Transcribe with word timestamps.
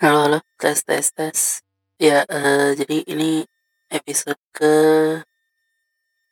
Halo, 0.00 0.24
halo, 0.24 0.40
tes, 0.56 0.80
tes, 0.88 1.12
tes. 1.12 1.60
Ya, 2.00 2.24
eh, 2.24 2.72
jadi 2.72 3.04
ini 3.12 3.44
episode 3.92 4.40
ke 4.48 4.72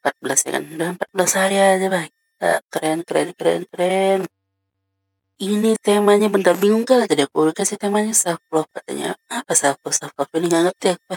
14 0.00 0.40
ya 0.48 0.50
kan? 0.56 0.64
Udah 0.72 0.88
14 0.96 1.30
hari 1.36 1.56
aja, 1.60 1.86
Bang. 1.92 2.08
Eh, 2.40 2.60
keren, 2.72 2.98
keren, 3.04 3.28
keren, 3.36 3.62
keren. 3.68 4.20
Ini 5.36 5.76
temanya 5.84 6.32
bentar 6.32 6.56
bingung 6.56 6.88
kali 6.88 7.04
tadi 7.04 7.28
aku 7.28 7.52
kasih 7.52 7.76
temanya 7.76 8.16
self 8.16 8.40
love 8.48 8.72
katanya. 8.72 9.20
Apa 9.28 9.52
self 9.52 9.76
love? 9.84 9.96
Self 10.00 10.16
love 10.16 10.32
ini 10.40 10.48
nggak 10.48 10.64
ngerti 10.72 10.86
apa. 10.96 11.14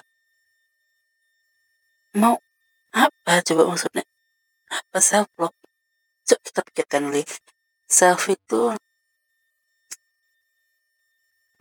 Mau 2.19 2.35
apa 2.91 3.33
coba 3.47 3.63
maksudnya? 3.71 4.03
Apa 4.67 4.99
self 4.99 5.31
love? 5.39 5.55
Coba 6.27 6.41
kita 6.43 6.59
pikirkan 6.67 6.99
dulu. 7.07 7.23
ya. 7.23 7.27
Self 7.87 8.27
itu 8.27 8.75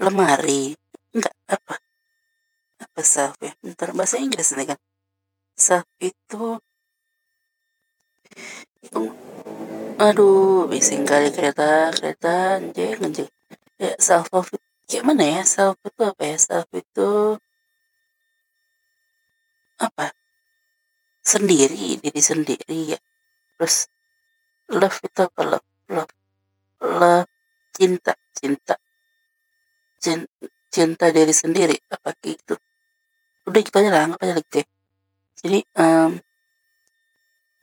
lemari. 0.02 0.79
Self 3.04 3.36
ya? 3.42 3.52
Bentar 3.64 3.90
bahasa 3.96 4.16
Inggris 4.20 4.52
nih 4.56 4.66
kan. 4.74 4.78
Self 5.56 5.86
itu 6.00 6.58
aduh 10.00 10.64
bising 10.70 11.04
kali 11.04 11.28
kereta 11.28 11.92
kereta 11.92 12.56
anjing 12.56 12.98
anjing. 13.04 13.28
Ya 13.76 13.92
self 14.00 14.32
love 14.32 14.48
gimana 14.88 15.24
ya? 15.24 15.42
Self 15.44 15.76
itu 15.84 16.00
apa 16.10 16.22
ya? 16.24 16.36
Self 16.40 16.68
itu 16.72 17.10
apa? 19.80 20.06
Sendiri 21.20 22.00
diri 22.00 22.20
sendiri 22.20 22.96
ya. 22.96 22.98
Terus 23.56 23.76
love 24.72 24.98
itu 25.04 25.20
apa? 25.28 25.40
Love 25.52 25.68
love 25.92 26.12
love 26.80 27.28
cinta 27.76 28.12
cinta. 28.32 28.74
Cinta, 30.00 30.32
cinta 30.72 31.06
diri 31.12 31.34
sendiri 31.36 31.76
apa 31.92 32.16
gitu 32.24 32.56
udah 33.50 33.60
gitu 33.66 33.76
aja 33.82 33.90
lah 33.90 34.02
anggap 34.06 34.20
aja 34.22 34.34
gitu 34.38 34.56
ya 34.62 34.66
jadi 35.40 35.58
em, 35.80 36.20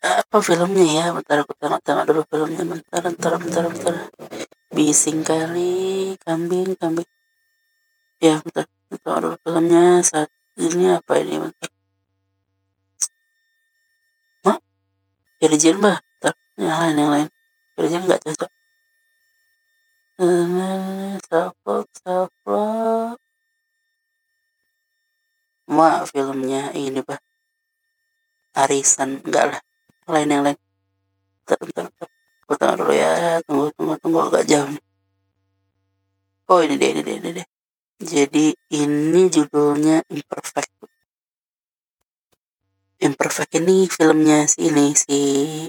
apa 0.01 0.37
filmnya 0.41 0.85
ya? 0.85 1.05
Bentar 1.13 1.45
aku 1.45 1.53
tengok-tengok 1.57 2.05
dulu 2.09 2.21
filmnya 2.25 2.63
bentar 2.65 3.01
bentar 3.05 3.31
bentar 3.37 3.63
bentar. 3.69 3.95
Bising 4.73 5.21
kali 5.21 6.17
kambing 6.25 6.73
kambing. 6.77 7.09
Ya 8.17 8.41
bentar 8.41 8.65
tengok 8.89 9.19
dulu 9.21 9.35
filmnya. 9.45 10.01
Saat 10.01 10.29
ini 10.57 10.89
apa 10.93 11.13
ini? 11.21 11.35
Bentar. 11.37 11.69
Hah? 14.45 14.57
Virgin 15.37 15.77
bah? 15.77 15.97
Bentar 16.01 16.33
yang 16.57 16.77
lain 16.81 16.95
yang 16.97 17.11
lain. 17.13 17.27
Virgin 17.77 18.01
nggak 18.05 18.21
cocok. 18.25 18.51
Self 21.29 22.31
love 22.49 23.26
Wah 25.67 26.07
filmnya 26.07 26.71
ini 26.71 27.03
bah. 27.03 27.19
Arisan 28.55 29.21
enggak 29.21 29.45
lah. 29.51 29.61
Lain 30.07 30.31
yang 30.31 30.43
lain. 30.47 30.57
Bentar 31.43 31.87
tengok 32.47 32.75
dulu 32.79 32.93
ya. 32.95 33.39
Tunggu 33.43 33.69
tunggu 33.75 33.93
tunggu 33.99 34.19
agak 34.23 34.47
jauh 34.47 34.71
oh 36.47 36.63
ini 36.63 36.79
deh 36.79 36.89
ini 36.95 37.01
deh 37.03 37.15
ini 37.19 37.29
deh 37.35 37.47
jadi 37.97 38.53
ini 38.77 39.21
judulnya 39.25 40.05
imperfect. 40.13 40.69
Imperfect 43.01 43.57
ini 43.57 43.89
filmnya 43.89 44.45
si 44.45 44.69
ini 44.69 44.93
si 44.93 45.17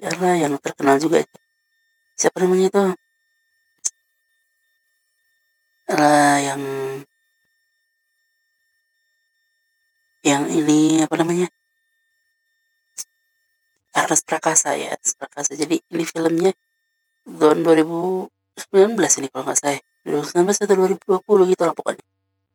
apa 0.05 0.37
yang 0.37 0.61
terkenal 0.61 1.01
juga. 1.01 1.25
Siapa 2.21 2.37
namanya 2.45 2.69
itu? 2.69 2.85
Lah 5.89 6.37
yang 6.37 6.63
yang 10.39 10.47
ini 10.55 11.03
apa 11.03 11.15
namanya? 11.19 11.51
Ernest 13.91 14.25
Prakasa 14.31 14.79
ya 14.79 14.95
Ernest 14.95 15.19
Prakasa. 15.19 15.59
Jadi 15.59 15.83
ini 15.91 16.05
filmnya 16.07 16.55
tahun 17.27 17.67
2019 17.67 18.31
ini 19.19 19.27
kalau 19.35 19.45
nggak 19.51 19.59
salah 19.59 19.83
2019 20.07 20.63
atau 20.63 20.77
2020 21.27 21.53
gitu 21.53 21.63
lah 21.67 21.75
pokoknya. 21.75 22.05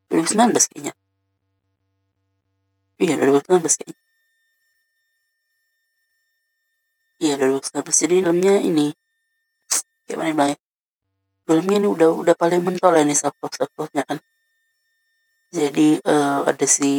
2019 0.07 0.71
kayaknya. 0.71 0.93
Iya 3.03 3.13
2019 3.19 3.75
kayaknya. 3.75 3.99
Iya 7.19 7.33
2019 7.39 8.03
jadi 8.07 8.15
filmnya 8.23 8.55
ini 8.63 8.87
gimana 10.03 10.35
bilang 10.35 10.49
ya 10.51 10.57
filmnya 11.47 11.77
ini 11.79 11.87
udah 11.87 12.09
udah 12.11 12.35
paling 12.35 12.59
mentol 12.63 12.91
ini 12.99 13.15
self 13.15 13.35
love 13.39 13.55
self 13.55 13.71
love 13.79 13.91
nya 13.95 14.03
kan 14.03 14.19
jadi 15.53 15.87
eh, 16.01 16.37
ada 16.49 16.65
si 16.75 16.91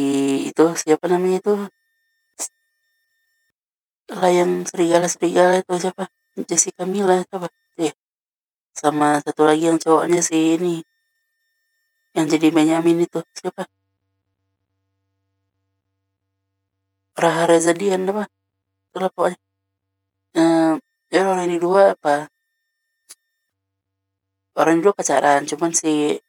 itu 0.49 0.63
siapa 0.81 1.05
namanya 1.11 1.37
itu? 1.43 1.53
Lah 4.19 4.31
yang 4.39 4.51
serigala 4.69 5.07
serigala 5.11 5.53
itu 5.61 5.73
siapa? 5.83 6.03
Jessica 6.49 6.83
Mila 6.93 7.15
apa? 7.35 7.47
Iya. 7.79 7.93
sama 8.81 9.07
satu 9.23 9.41
lagi 9.49 9.63
yang 9.71 9.79
cowoknya 9.79 10.19
si 10.19 10.37
ini 10.59 10.75
yang 12.15 12.27
jadi 12.31 12.47
Benyamin 12.55 13.03
itu 13.03 13.19
siapa? 13.35 13.67
Raha 17.15 17.43
Reza 17.47 17.71
Dian 17.71 18.03
apa 18.11 18.23
itulah 18.91 19.11
pokoknya. 19.15 19.39
Ya 21.15 21.21
orang 21.31 21.47
ini 21.47 21.57
dua 21.63 21.95
apa? 21.95 22.27
Orang 24.59 24.79
ini 24.79 24.83
dua 24.83 24.95
pacaran 24.95 25.47
cuman 25.47 25.71
si 25.71 26.19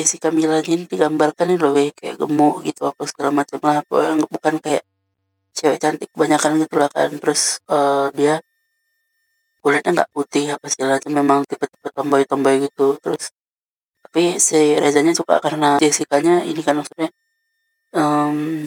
Jessica 0.00 0.32
Mila 0.32 0.64
ini 0.64 0.88
digambarkan 0.88 1.52
ini 1.52 1.60
loh 1.60 1.76
kayak 1.76 2.16
gemuk 2.16 2.64
gitu 2.64 2.88
apa 2.88 3.04
segala 3.04 3.30
macam 3.44 3.60
lah. 3.60 3.84
Bukan 4.24 4.54
kayak 4.64 4.84
cewek 5.52 5.76
cantik 5.76 6.08
kebanyakan 6.16 6.56
gitu 6.64 6.74
lah 6.80 6.88
kan. 6.88 7.12
Terus 7.20 7.60
eh, 7.68 8.08
dia 8.16 8.34
kulitnya 9.60 9.90
nggak 9.92 10.10
putih 10.16 10.56
apa 10.56 10.66
segala 10.72 10.96
macam 10.96 11.12
memang 11.12 11.38
tipe-tipe 11.44 11.88
tomboy-tomboy 11.92 12.64
gitu. 12.64 12.96
Terus 12.96 13.28
tapi 14.00 14.40
si 14.40 14.74
Rezanya 14.80 15.12
suka 15.12 15.38
karena 15.44 15.76
Jessica-nya 15.78 16.42
ini 16.48 16.64
kan 16.64 16.80
maksudnya 16.80 17.12
em, 17.94 18.64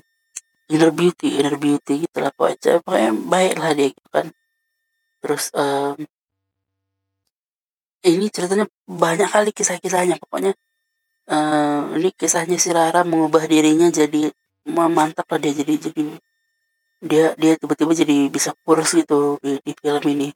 inner 0.69 0.91
beauty 0.93 1.41
inner 1.41 1.57
beauty 1.57 2.05
gitu 2.05 2.17
lah. 2.22 2.31
Pokoknya 2.31 2.79
pokoknya 2.85 3.11
baik 3.33 3.53
lah 3.57 3.72
dia 3.73 3.88
gitu 3.89 4.09
kan. 4.13 4.29
Terus 5.19 5.49
em, 5.57 6.05
ini 8.03 8.27
ceritanya 8.29 8.66
banyak 8.85 9.29
kali 9.33 9.49
kisah-kisahnya. 9.55 10.22
Pokoknya 10.22 10.53
eh, 11.29 11.81
ini 12.00 12.09
kisahnya 12.16 12.57
si 12.59 12.69
Rara 12.75 13.01
mengubah 13.07 13.44
dirinya 13.51 13.88
jadi 13.91 14.31
ma- 14.75 14.91
mantap 14.91 15.28
lah 15.31 15.39
dia 15.44 15.53
jadi 15.56 15.73
jadi 15.89 16.03
dia 17.03 17.25
dia 17.35 17.53
tiba-tiba 17.59 17.91
jadi 17.94 18.17
bisa 18.31 18.56
kurus 18.63 18.95
gitu 18.95 19.38
di, 19.44 19.59
di 19.66 19.72
film 19.75 20.03
ini. 20.16 20.29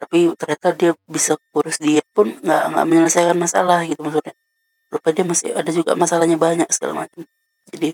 Tapi 0.00 0.32
ternyata 0.40 0.68
dia 0.76 0.92
bisa 1.06 1.34
kurus 1.54 1.78
dia 1.82 2.02
pun 2.16 2.28
nggak 2.44 2.62
nggak 2.74 2.86
menyelesaikan 2.90 3.38
masalah 3.38 3.80
gitu 3.86 4.00
maksudnya. 4.06 4.34
Lupa 4.92 5.08
dia 5.16 5.24
masih 5.26 5.50
ada 5.56 5.70
juga 5.72 5.92
masalahnya 5.98 6.38
banyak 6.40 6.68
segala 6.74 7.06
macam. 7.06 7.22
Jadi 7.72 7.90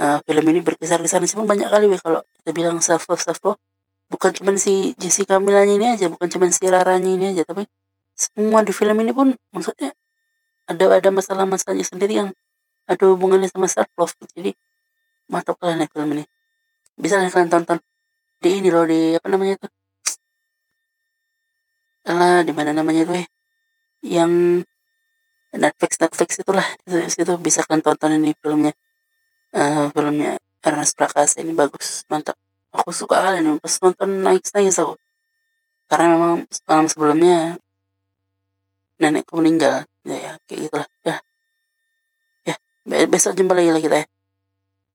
eh, 0.00 0.18
film 0.26 0.44
ini 0.52 0.60
berkisar 0.64 0.98
di 1.02 1.08
sana. 1.10 1.24
Banyak 1.26 1.68
kali 1.72 1.86
weh 1.90 2.00
kalau 2.00 2.20
kita 2.42 2.50
bilang 2.56 2.78
self 2.84 3.06
love 3.10 3.22
self 3.22 3.40
love 3.46 3.58
bukan 4.12 4.32
cuma 4.36 4.52
si 4.60 4.94
Jessica 5.00 5.38
Milanya 5.42 5.74
ini 5.74 5.86
aja 5.96 6.06
bukan 6.12 6.28
cuma 6.32 6.46
si 6.52 6.64
Raranya 6.68 7.10
ini 7.12 7.26
aja 7.34 7.42
tapi 7.48 7.66
semua 8.14 8.62
di 8.62 8.72
film 8.72 8.96
ini 9.02 9.12
pun 9.16 9.34
maksudnya 9.54 9.90
ada 10.68 10.84
ada 11.00 11.10
masalah-masalahnya 11.10 11.86
sendiri 11.88 12.20
yang 12.20 12.28
ada 12.88 13.04
hubungannya 13.08 13.48
sama 13.48 13.68
self 13.68 13.88
love 13.96 14.14
jadi 14.36 14.52
mantap 15.28 15.56
kalian 15.60 15.84
ya 15.84 15.88
film 15.88 16.08
ini. 16.16 16.24
Bisa 16.96 17.20
kalian 17.20 17.50
tonton. 17.52 17.78
Di 18.38 18.48
ini 18.62 18.68
loh 18.70 18.86
di 18.86 19.16
apa 19.16 19.26
namanya 19.28 19.58
itu? 19.58 19.68
Lah 22.08 22.40
di 22.46 22.52
mana 22.52 22.70
namanya 22.76 23.04
itu 23.04 23.12
eh? 23.18 23.26
Yang 24.04 24.32
Netflix 25.52 25.92
Netflix 26.00 26.30
itulah. 26.40 26.66
Itu, 26.84 26.96
itu 27.02 27.32
bisa 27.40 27.60
kalian 27.66 27.82
tonton 27.84 28.10
ini 28.16 28.32
filmnya. 28.38 28.72
Eh, 29.52 29.86
filmnya 29.92 30.36
Ernest 30.64 30.94
Prakasa 30.96 31.40
ini 31.40 31.56
bagus 31.56 32.04
mantap. 32.12 32.36
Aku 32.72 32.92
suka 32.92 33.20
kali 33.24 33.40
nih 33.40 33.56
pas 33.58 33.74
nonton 33.80 34.08
nangis 34.20 34.52
nangis 34.52 34.76
aku 34.76 34.94
karena 35.88 36.06
memang 36.14 36.44
malam 36.68 36.86
sebelumnya 36.86 37.56
nenekku 39.00 39.40
meninggal 39.40 39.88
ya, 40.08 40.16
ya 40.16 40.32
kayak 40.48 40.60
gitulah. 40.66 40.88
Ya. 41.04 41.16
Ya 42.48 42.54
be- 42.88 43.08
besok 43.12 43.36
jumpa 43.36 43.52
lagi 43.52 43.70
lah 43.70 43.82
kita 43.84 43.96
ya 44.02 44.06